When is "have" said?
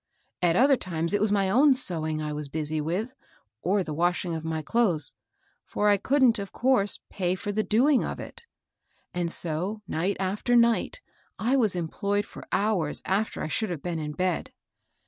13.69-13.83